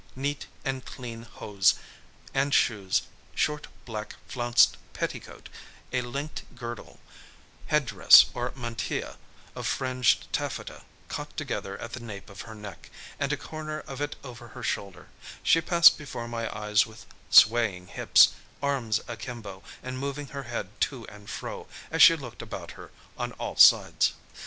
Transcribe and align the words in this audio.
Neat 0.15 0.47
and 0.65 0.83
clean 0.83 1.21
hose 1.21 1.75
and 2.33 2.55
shoes, 2.55 3.03
short, 3.35 3.67
black 3.85 4.15
flounced 4.27 4.75
petticoat, 4.93 5.47
a 5.93 6.01
linked 6.01 6.41
girdle, 6.55 6.99
head 7.67 7.85
dress 7.85 8.25
or 8.33 8.51
mantilla 8.55 9.17
of 9.55 9.67
fringed 9.67 10.25
taffeta 10.33 10.81
caught 11.07 11.37
together 11.37 11.77
at 11.77 11.93
the 11.93 11.99
nape 11.99 12.31
of 12.31 12.41
her 12.41 12.55
neck, 12.55 12.89
and 13.19 13.31
a 13.31 13.37
corner 13.37 13.81
of 13.81 14.01
it 14.01 14.15
over 14.23 14.47
her 14.47 14.63
shoulder, 14.63 15.07
she 15.43 15.61
passed 15.61 15.99
before 15.99 16.27
my 16.27 16.51
eyes 16.51 16.87
with 16.87 17.05
swaying 17.29 17.85
hips, 17.85 18.29
arms 18.59 19.01
akimbo, 19.07 19.61
and 19.83 19.99
moving 19.99 20.29
her 20.29 20.41
head 20.49 20.69
to 20.81 21.05
and 21.09 21.29
fro 21.29 21.67
as 21.91 22.01
she 22.01 22.15
looked 22.15 22.41
about 22.41 22.71
her 22.71 22.89
on 23.19 23.33
all 23.33 23.55
sides. 23.55 24.13